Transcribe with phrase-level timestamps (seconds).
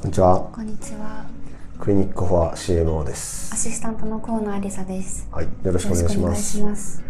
[0.00, 0.48] こんにちは。
[0.50, 1.26] こんにちは。
[1.78, 3.52] クリニックフォア CMO です。
[3.52, 5.28] アシスタントの河野ありさです。
[5.30, 6.58] はい、よろしくお願いします。
[6.62, 7.02] ます。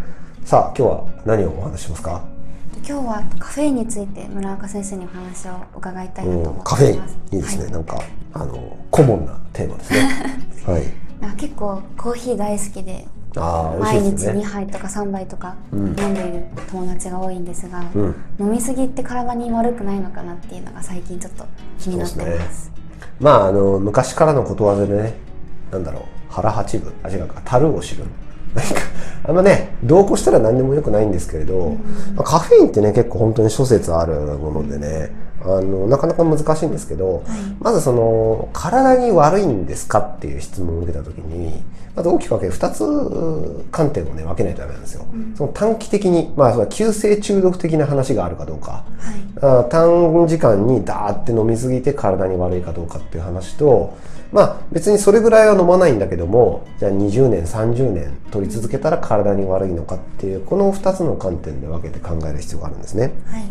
[0.44, 2.24] さあ、今日は何をお話ししますか？
[2.84, 6.64] 今日はカフェインについて村岡先生にお話を伺いたいなと思います。
[6.64, 7.62] カフェインいいですね。
[7.62, 10.00] はいなんかあの顧問なテーマですね。
[10.66, 10.82] はい。
[11.20, 13.06] なんか結構コーヒー大好きで。
[13.36, 14.42] ああ、美毎日2味しいですね。
[14.42, 21.44] 杯とか3杯とかん飲んでいる友達が多いんですが、うん飲みすぎって体に悪くないのかなっていうのが最近ちょっと
[21.78, 22.79] 気になってます。
[23.20, 25.14] まああの昔からのことわざでね、
[25.70, 28.04] なんだろう、腹八分、あ違うか、樽を知る。
[28.54, 28.80] なんか
[29.22, 31.76] あんまね、同行したら何でもよくないんですけれど、
[32.14, 35.10] まあカフェインってね結構本当に諸説あるものでね、
[35.42, 37.22] あのなかなか難しいんですけど、
[37.60, 41.62] まずその体に悪いんですかっていう質問を受けた時に
[41.94, 45.04] まず大きく分けて2つ観点をね分けないとダメなんですよ。
[45.34, 48.84] その短期的にまあそれは急性中毒的な話があるかどうか、
[49.40, 49.62] はい。
[49.62, 53.96] あ短時間にダーって飲みすぎて体に悪いかどうかっていう話と
[54.32, 63.12] まあ別にそれぐらいは飲まないんだけどもじゃあ20年30年取り続けたら体に悪いのかっていうこの2つの観点で分けて考える必要があるんですね。
[63.26, 63.44] はい。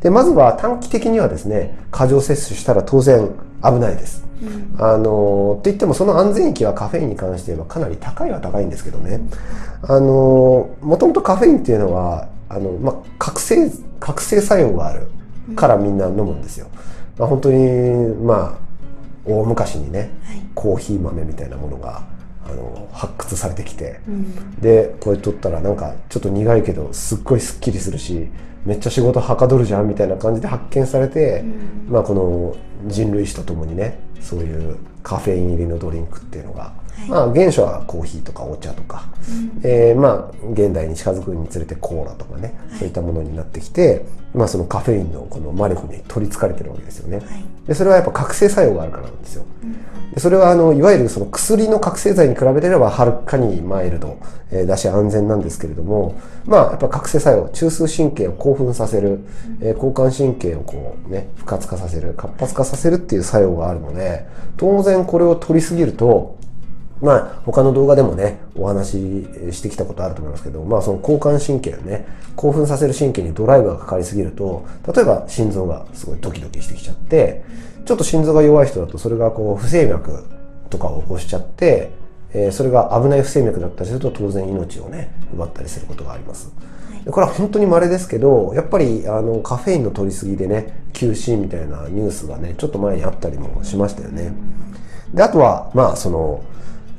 [0.00, 3.30] でまずは短期的にはですね過剰摂取したら当然
[3.62, 4.24] 危ないです。
[4.42, 4.74] うん。
[4.76, 9.20] あのって言ってもその安全域はカフェインに関して言えばかなり高いは高いんですけどね
[9.82, 13.70] あのもともとカフェインっていうのはあの、まあ、覚醒
[14.00, 15.06] 覚醒作用がある
[15.54, 16.66] からみんな飲むんですよ、
[17.18, 18.58] まあ、本当にまあ
[19.24, 20.42] 大昔にねはい。
[20.56, 22.02] コーヒー豆みたいなものが
[22.46, 24.60] あの発掘されてきてうん。
[24.60, 28.28] でこれ取ったらなんかちょっと苦いけどすっごいすっきりするし
[28.64, 32.56] めっちゃ仕事はかどるじゃんみたいな感じで発見されて、うんまあ、この
[32.86, 36.72] 人類史とともにねそういうカフェイン入りのドリンクっていうのが、
[37.06, 39.04] いまあ原初はコーヒーとかお茶とか、
[39.62, 47.18] えーまあ現代に近づくにつれてコーラとかね、そういったものになってきて、まあ、そのカフェインのこの魔力に取りつかれてるわけですよね。
[47.18, 47.26] はい。
[47.66, 49.44] でそれはやっぱ覚醒作用があるからなんですよ。
[50.14, 54.16] でそれはあのいわゆるその薬の覚醒剤に比べてればはるかにマイルド、
[54.52, 59.20] えーだし安全なんですけれどもまあやっぱ覚醒作用中枢神経を興奮させる、
[59.60, 64.26] えー交感神経をこうね不活化させる活発化させるっていう作用があるので
[64.56, 66.38] 当然これを取りすぎると
[67.00, 74.64] まあ他の動画でもねお話ししてきたことあると思いますけどまあその交感神経のね興奮させる神経にドライブがかかりすぎると
[74.94, 77.42] 例えば心臓がすごいドキドキしてきちゃって
[77.84, 80.24] ちょっと心臓が弱い人だとそれがこう不整脈
[80.70, 81.90] とかを起こしちゃって、
[82.32, 86.52] えーそれが危ない不整脈だったりすると当然命をね奪ったりすることがあります。
[87.04, 94.32] でこれは本当に稀ですけどやっぱりあのカフェインの取りすぎでね急死みたいなニュースがねちょっと前にあったりもしましたよね。
[95.12, 96.42] であとはまあその、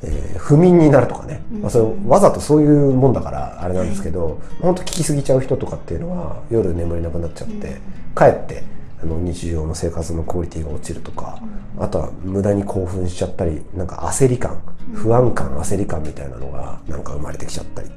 [0.02, 7.80] えー不眠になるとかね、まあ、それわざとそういうもんだからあれなんですけど、本当聞きすぎちゃう人とかっていうのは夜眠れなくなっちゃって、
[8.16, 8.75] 帰ってあ
[9.06, 11.40] の日常の生活のクオリティが落ちるとか、
[11.78, 14.60] あとは無駄に興奮しちゃったりなんか焦り感
[14.94, 17.90] 不安感焦り感みたいなのがなんか生まれてきちゃったり。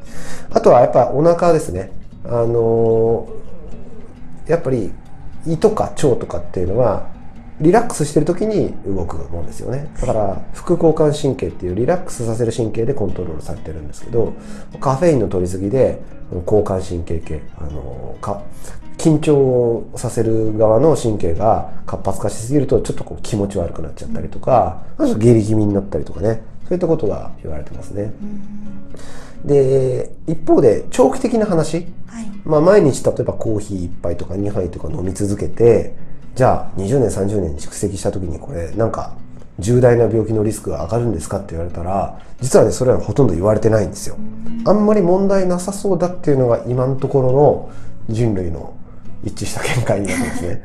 [0.52, 1.92] あとはやっぱお腹ですね。
[2.25, 3.40] あのー
[4.50, 4.92] やっぱり
[5.46, 7.08] 胃とか腸とかっていうのは
[7.62, 9.90] リラックスしてる時に動くもんですよね。
[10.02, 14.34] だから副交感神経っていうリラックスさせる神経でコントロールされてるんですけど
[14.80, 16.02] カフェインの取りすぎで
[16.46, 18.41] 交感神経系あのか
[19.00, 28.12] 緊張させる側の神経が活発化しすぎるとちょっとこう気持ち悪くなっちゃったりとかちょっと下痢気味になったりとかねそういったことが言われてますね。
[29.46, 32.26] で一方で長期的な話はい。
[32.44, 35.96] まあ、毎日例えばコーヒー1杯とか2杯とか飲み続けて
[36.36, 39.16] じゃあ20年30年蓄積した時にこれなんか
[39.59, 44.18] 重大な病気のリスクが上がるんですかって言われたら実はねそれはほとんど言われてないんですよ。
[44.66, 47.72] あんまり問題なさそうだっていうのが今のところの
[48.09, 48.74] 人類の
[49.24, 50.63] 一致した見解になってますね。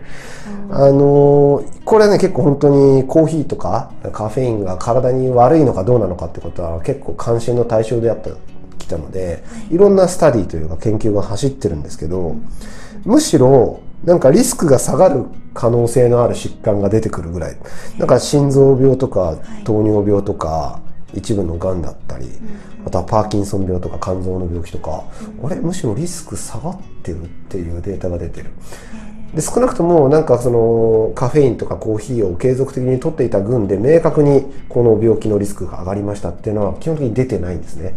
[0.71, 8.31] あのーこれはね結構本当にコーヒーとかカフェインが体に悪いのかどうなのかってことは結構関心の対象であった
[8.79, 12.37] きたので、いろんなスタディというか研究が走ってるんですけど
[13.05, 17.57] むしろなんかリスクが下がる可能性のある疾患が出てくるぐらい
[17.99, 20.81] なんか心臓病とか糖尿病とか
[21.15, 22.29] 一部のがんだったり、
[22.87, 25.05] あとはパーキンソン病とか肝臓の病気とか、
[25.43, 28.51] あれむしろリスク下がってるっていうデータが出てる。
[29.35, 37.95] で少なくともなんかそのカフェインとかコーヒーを継続的に取っていた群で明確にこの病気のリスクが上がりましたっていうのは基本的に出てないんですね。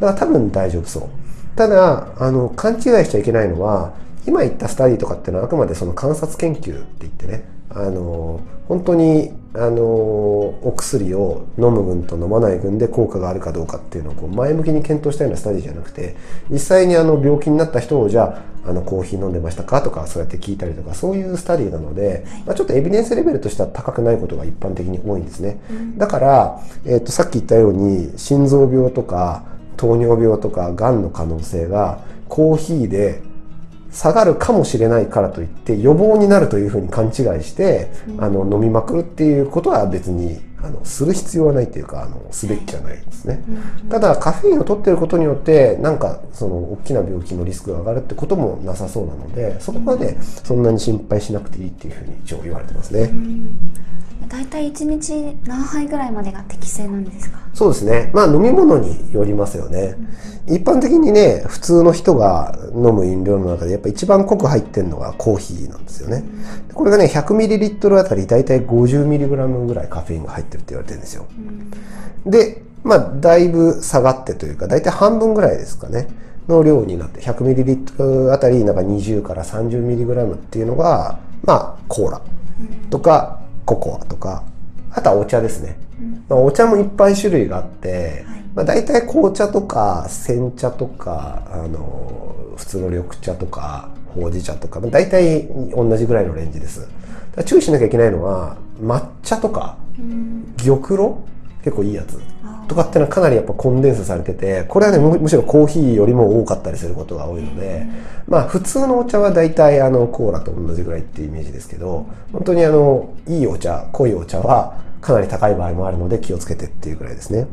[0.00, 1.56] だから多分大丈夫そう。
[1.56, 3.92] ただあの勘違いしちゃいけないのは
[4.26, 16.16] 今言ったスタディとかっていうのはあくまでその観察研究って言ってねあの本当にあのお薬を飲む群と飲まない群で効果があるかどうかっていうのをこう前向きに検討したようなスタディじゃなくて
[16.50, 25.58] 実際にあの病気になった人をじゃああのコーヒー飲んでましたかとかそうやって聞いたりとかそういうスタディなので、まあ、ちょっとエビデンスレベルとしては高くないことが一般的に多いんですね、
[25.96, 29.44] だから、えー、とさっき言ったように心臓病とか
[29.76, 33.22] 糖尿病とかがんの可能性がコーヒーで
[33.92, 43.42] 下がるかもしれないからといって予防になるというふうに勘違いして、あの飲みまくるっていうことは別にあのする必要はないっていうかあのすべきじゃないですね、
[43.88, 53.10] ただカフェインを取ってることによってなんかその大きな病気のリスクが上がるってこともなさそうなのでそこまでそんなに心配しなくていいっていうふうに一応言われてますね。
[54.28, 57.40] 大体1日何杯ぐらいまでが適正なんですか？
[57.52, 58.10] そうですね。
[58.14, 59.96] まあ飲み物によりますよね。
[60.46, 66.24] うん、一般的にね、普通の人が飲む飲料の中でやっぱ一番濃く入ってるのがコーヒーなんですよね。
[66.68, 71.26] うん、これがね、100ml あたり大体 50mg ぐらいカフェインが入ってるって言われてるんですよ。
[72.24, 76.08] うん、で、まあだいぶ下がってというか、大体半分ぐらいですかね。
[76.48, 82.20] の量になって 100ml あたりなんか20から 30mg っていうのが、まあコーラ
[82.90, 84.42] とかココアとか、
[84.90, 85.78] あとはお茶ですね。
[86.28, 88.24] まあ、お茶もいっぱい種類があって、
[88.54, 96.88] まあ、大体紅茶とか煎茶とか、あの、普通の緑茶とか、ほうじ茶とか、まあ、大体同じぐらいのレンジです。
[97.46, 99.76] 注意しなきゃいけないのは、抹茶とか、
[100.56, 101.14] 玉露
[101.62, 102.18] 結構いいやつ
[102.68, 107.84] とかっていうのはかなりやっぱコンデンスされててこれはねむしろコーヒーよりも多かったりすることが多いので
[108.28, 117.46] まあ普通のお茶は大体あのコーラと同じぐらいっていうイメージですけど本当にあのいいお茶濃いお茶はかなり高い場合もあるので気をつけてっていうぐらいですね。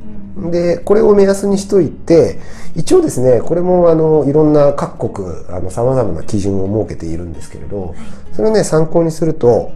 [0.52, 2.40] で、これを目安にしといて、
[2.76, 7.96] 一応ですね、これもあの、いろんな各国、あの、様々な基準を設けているんですけれど、
[8.34, 9.72] それをね、参考にすると、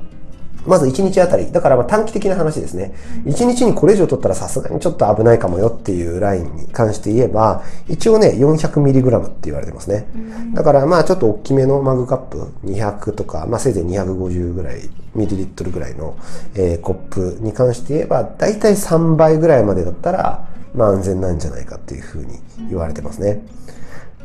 [0.66, 1.52] まず1日あたり。
[1.52, 2.94] だからまあ短期的な話ですね。
[3.26, 10.08] 1日にこれ以上取ったらさすがにちょっと危ないかもよっていうラインに関して言えば、一応ね、400mg って言われてますね。
[10.54, 16.18] だからまあちょっと大きめのマグカップ200とか、まあせいぜい250ぐらい、ミリリットルぐらいの、
[16.56, 23.44] えー、コップに関して言えば、だいたい3倍ぐらいまでだったら、まあ安全なんじゃないかっていうふうに言われてますね。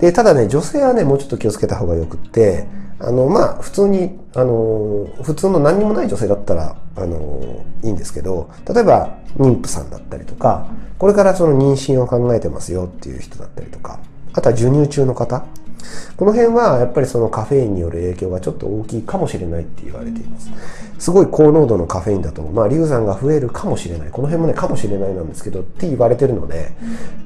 [0.00, 2.66] で、ただね、女性はね、もうちょっと気をつけた方がよくって、
[2.98, 10.66] あの、まあ、普通に、あの、普通の何にもない女性だったら、あの、いいんですけど、例えば、妊婦さんだったりとか、
[10.98, 14.00] これからその妊娠を考えてますよっていう人だったりとか、
[14.32, 15.44] あとは授乳中の方、
[16.16, 20.50] この辺はやっぱりそのカフェインによる影響がちょっと大きいかもしれないって言われています。
[20.98, 24.10] すごい高濃度のカフェインだと、まあ、硫酸が増えるかもしれない。
[24.10, 26.72] この辺もね、かもしれないなんですけど、って言われてるので、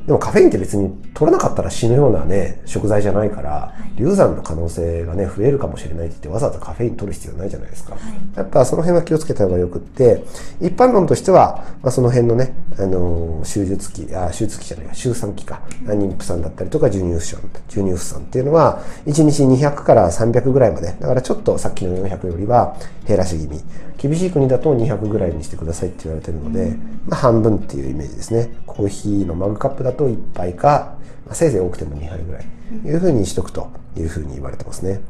[0.07, 7.97] でもカフェインって別に取らなかったら死ぬようなね、食材じゃないから、硫酸の可能性がね、増えるかもしれないって言ってわざわざカフェイン取る必要ないじゃないですか。
[8.35, 10.25] やっぱその辺は気をつけた方がよくって、
[10.61, 22.77] 一般論としては、まあ、その辺のね、あのー、手術期、あ、手術期じゃないか、周産期か、妊婦さんだったりとか授乳婦授乳婦さんっていうのは、1日200から300ぐらいまで、だからちょっとさっきの400よりは
[23.07, 23.63] 減らし気味。
[23.99, 26.77] 厳しい国だと200ぐらいにしてくださいって言われてるので、
[27.07, 28.51] まあ、半分っていうイメージですね。
[28.67, 30.95] コーヒーのマグカップだと1杯か、
[31.27, 32.47] まあ、せいぜい多くても2杯ぐらい、
[32.87, 35.01] いうふうにしとくというふうに言われてますね。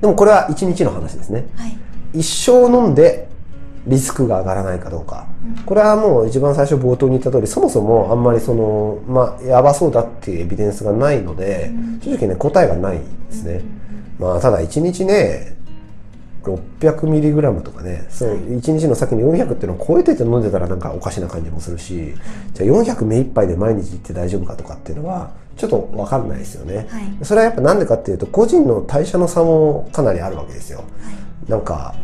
[0.00, 1.48] でもこれは1日の話ですね。
[1.56, 1.76] はい、
[2.20, 3.31] 一生飲んで
[3.86, 5.26] リスクが上がらないかどうか。
[5.66, 11.70] これはもう一番最初冒頭に言った通り、そもそもあんまりその、まあ、やばそうだっていうエビデンスがないので、
[12.02, 13.62] 正直ね、答えがないですね。
[14.18, 15.56] まあ、ただ1日ね、
[16.42, 22.14] 600mg とかね、そう、1日の先に400っていうのを超えてて飲んでたらなんかおかしな感じもするし、
[22.52, 30.78] じゃあ400目いっぱいで毎日行って大丈夫かとかっていうのは、ちょっとわかんないですよね、はい、それはやっぱなんでかっていうと、個人の代謝の差もかなりあるわけですよ。
[30.78, 30.84] は
[31.46, 31.94] い、なんか、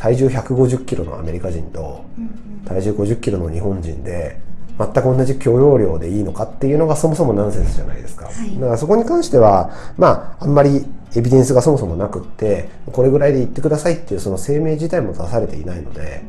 [0.00, 2.06] 体重150キロのアメリカ人と、
[2.64, 4.40] 体重50キロの日本人で、
[4.78, 8.24] 全く同じ許容量でいいのかっていうのがそもそもナンセンスじゃないですか。
[8.24, 16.22] はい、だからそこに関しては、まあ、あんまりエビデンスがそもそもなくって、これぐらいで言ってくださいっていうその声明自体も出されていないので、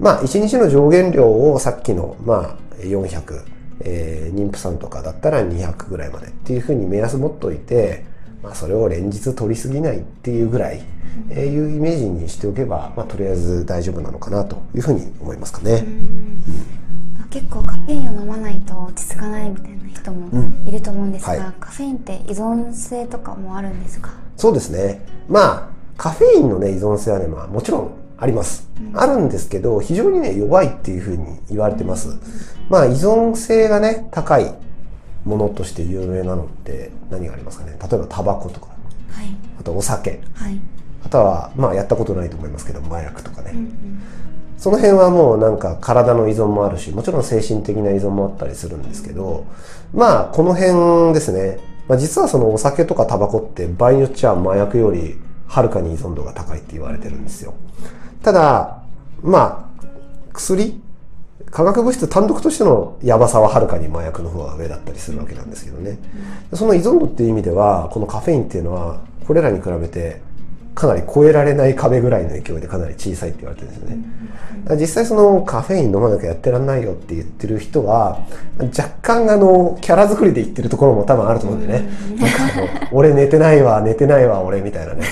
[0.00, 3.44] まあ、1日の上限量をさっきの、まあ、400、
[3.82, 8.04] えー、妊婦さんとかだったら200ぐらいまでっていうふうに目安持っといて、
[8.42, 10.82] まあ、それを連日取りすぎないっていうぐらい、
[11.30, 15.86] えー、いうイメージにしておけば、まあ、とりあえず大丈夫なのかなというふうに思いますかね。
[17.30, 20.28] 結構カフェインを飲まないと落ち着かないみたいな人も
[20.66, 24.10] いると思うんですが、うんはい、カフェインって依存性とかもあるんですか？
[24.36, 25.06] そうですね。
[25.28, 28.68] まあ、カフェインのね、依存性はね、まあもちろんあります。
[28.78, 32.08] うん、あるんですけど、非常にね、弱いっていうふうに言われてます。
[32.68, 34.54] まあ、依存性がね、高い
[35.24, 37.78] ものとして有名なのって何がありますかね？
[37.80, 40.60] 例えばタバコとか、はい、あとお酒、はい、
[41.04, 43.52] あとは、まあやったことないと思いますけど、麻薬とかね。
[43.52, 44.02] うんうん
[44.58, 49.44] その辺はもうなんか体の依存もあるし、もちろん精神的な依存もあったりするんですけど、
[49.92, 55.16] まあこの辺ですね、まあ、実はそのお酒とかタバコって場合によっちゃ麻薬より
[55.48, 57.54] はるかに依存度が高いって言われてるんですよ。
[58.22, 58.84] ただ、
[59.20, 59.84] まあ、
[60.32, 60.80] 薬
[61.50, 65.98] 化学物質単独としてのヤバさははるかに麻薬の方が上だったりするわけなんですけどね。
[66.54, 70.20] その依存度っていう意味では、このカフェインっていうのは、これらに比べて
[70.74, 74.04] かなり超えられない壁ぐらいの勢いでかなり小さいって言われてるんですよね。
[74.80, 78.20] 実際そのカフェイン飲まなきゃやってらんないよって言ってる人は
[78.58, 81.88] 若干あのキャラ作りで言ってるところも多分あると思うんでね。
[82.18, 85.04] なんかあの俺寝てないわ寝てないわ俺みたいなね。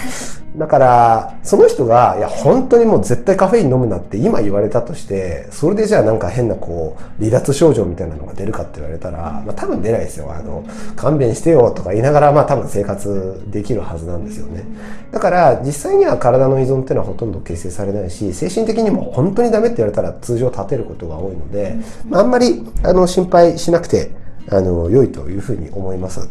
[0.60, 10.30] だから、その人が、いや、本当にもう絶対カフェイン飲むなって今言われたとして、それでじゃあなんか変なこう、離脱症状みたいなのが出るかって言われたら、まあ多分出ないですよ。
[10.30, 10.62] あの、
[10.96, 14.66] 勘弁してよとか言いながら、まあ多分生活できるはずなんですよね。
[15.10, 21.76] だから、実際には体の依存っていうのはほとんど形成されないし、精神的にも本当にダメって言われたら通常立てることが多いので、
[22.06, 24.10] まああんまり、あの、心配しなくて、
[24.50, 26.28] あの、良いというふうに思います。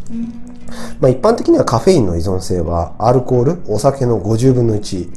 [1.00, 5.10] まあ、一般的にはカフェインの依存性はアルコールお酒の50分の1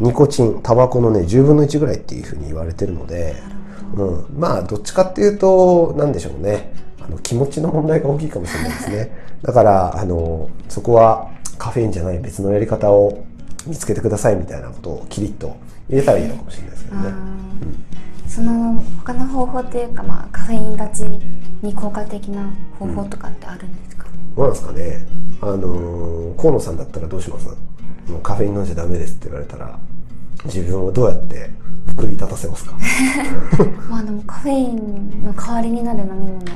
[0.00, 3.36] ニコチンタバコのね10分の1ぐらいっていうふうに言われてるので、
[3.94, 6.72] うん、まあどっちかっていうと何でしょうね。
[7.00, 9.10] あの気持ちの問題が大きいかもしれないですね。
[9.42, 13.24] だからあのそこはカフェインじゃない別のやり方を
[13.66, 15.56] 見つけてくださいみたいなことをキリッと
[15.88, 17.08] 入れたらいいのかもしれないですけどね。
[17.08, 21.04] うん、その他の方法っていうか、まあ、カフェイン立ち
[21.62, 25.06] に効果的な方法とかってあるんですか、どうなんですかね。
[25.40, 27.46] あの河野さんだったらどうします？
[28.10, 29.78] もうカフェイン飲んじゃダメですって言われたら
[30.44, 31.50] 自分をどうやって
[31.96, 32.74] 奮い立たせますか？
[33.88, 36.46] まあでもカフェインの代わりになる飲み物見つ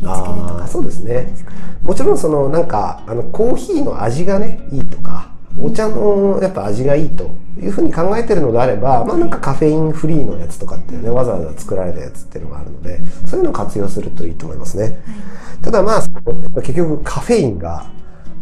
[0.00, 1.34] けるとかそうですね。
[1.82, 5.27] もちろんそのなんかあのコーヒーの味がねいいとか
[5.62, 14.98] お茶のやっぱ味がいいというふうに考えてるのであれば、まあなんかカフェインフリーのやつとかっていうね、わざわざ作られたやつっていうのがあるので、そういうのを活用するといいと思いますね。
[15.62, 16.02] ただまあ、
[16.60, 17.86] 結局カフェインが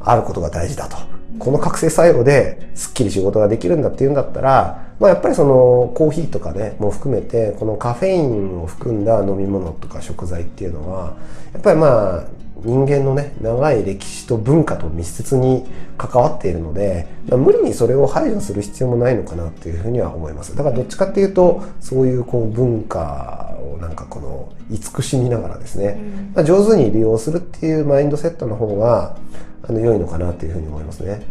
[0.00, 0.96] あることが大事だと。
[1.38, 11.16] この覚醒作用ですっきり仕事ができるんだっていうんだったら、まあ、やっぱりそのコーヒーとかねも含めてこのカフェインを含んだ飲み物とか食材っていうのは
[11.52, 12.24] やっぱりまあ
[12.64, 15.64] 人間のね長い歴史と文化と密接に
[15.98, 20.56] 関わっているので、まあ、無理にそれを排除する必要もないのかなっていうふうには思います。
[20.56, 26.00] だからどっちかっていうとそういうこう文化をなんかこの慈しみながらですね、
[26.34, 29.16] まあ、上手に利用するっていうマインドセットの方が
[29.62, 31.22] あの良いのかなっていうふうに思いますね。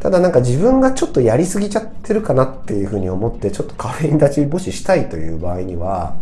[0.00, 6.16] ただなんか自分がちょっとやりすぎちゃってるかなっていうふうに思ってちょっとカフェイン立ちもししたいという場合には、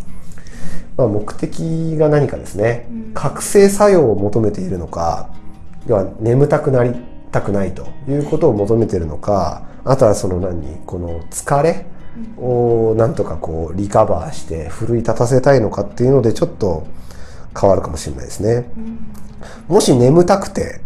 [0.97, 5.31] まあ、目的が何かですね、覚醒作用を求めているのか
[5.87, 6.95] 要は眠たくなり
[7.31, 11.87] たくないということを求めているのかあとはその何この疲れ
[12.39, 16.87] をなんとかこうリカバーして奮い立たせたいのかっていうのでちょっと
[17.59, 18.67] 変わるかもしれないですね。
[19.69, 20.81] もし眠たくて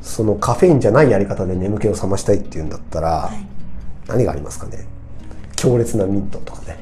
[0.00, 3.46] そのカフェインじゃないやり方で眠気を覚ましたいっていうんだったら、はい、
[4.08, 4.86] 何がありますかね？
[5.56, 6.81] 強烈なミントとかね、う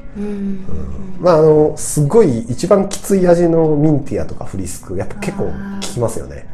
[1.19, 6.47] まああのすごい一番きつい味のミンティアとかフリスクやっぱ結構効きますよね。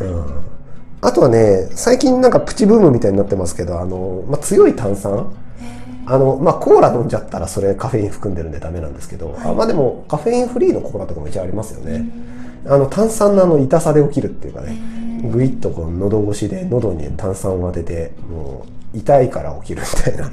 [0.00, 0.26] うん。
[1.00, 5.32] あとはね最近なんかプチブームみたいになってますけどあの、まあ、強い炭酸？
[6.06, 12.04] あの、まあ、コーラ飲んじゃったらそれカフェイン含んでるんでダメなんですけど、はい、あまあでもカフェインフリーのコーラとかも一応ありますよね。
[12.66, 14.76] あの炭酸のあの痛さで起きるっていうかね
[15.30, 20.30] ぐいっとこう喉越しで喉に炭酸を当ててもう痛いから起きるみたいな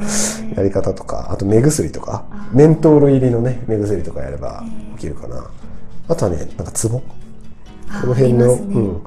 [0.56, 3.00] やり方とかあと目薬とかメントー。
[3.00, 4.64] ル入りのね目薬とかやれば
[4.96, 5.50] 起きるかな。
[6.08, 9.04] あとはねなんかツボこの辺の,、うん、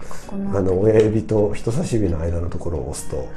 [0.57, 3.29] あの親指と人差し指の間のところを押すと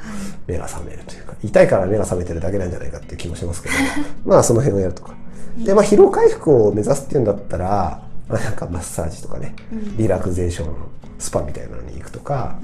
[0.46, 3.74] 目が覚めるというか、痛いから目が覚めてるだけなんじゃないかっていう気もしますけど
[4.24, 5.14] まあその辺をやるとか。
[5.58, 9.54] でまあ疲労回復を目指すっていうんだったらまあ、なんかマッサージとかね、
[9.98, 10.74] リラクゼーション
[11.18, 12.56] スパみたいなのに行くとか、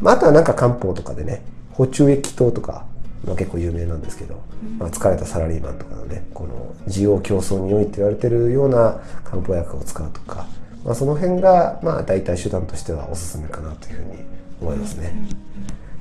[0.00, 1.42] まあ、あとはなんか漢方とかでね
[1.78, 2.84] 補充液糖とか、
[3.24, 4.42] まあ、結構有名なんですけど、
[4.78, 10.46] まあ、疲れたサラリーマンとかのねこの需要競争に良いって言われてるような漢方薬を使うとか、
[10.84, 14.24] まあ、その辺がまあ大体手段としてはおすすめかなというふうに
[14.60, 15.14] 思いますね。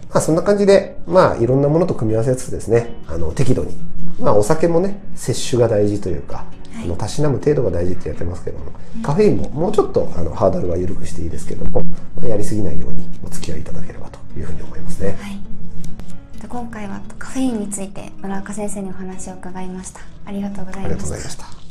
[0.09, 3.75] まあそんな感じで、まあいろんなものと組み合わせつつですね、あの適度に。
[4.19, 6.45] まあお酒もね、摂取が大事というか、
[6.81, 8.71] あのたしなむ程度が大事ってやってますけども、
[9.03, 11.83] カフェインももうちょっとあのハードルは緩くしていいですけども、
[12.15, 15.17] まあ、やりすぎないようにお付き合いいただければというふうに思いますね。
[15.21, 15.46] はい
[16.45, 20.01] 今回はカフェインについて村岡先生にお話を伺いました。
[20.25, 21.66] ありがとうございました。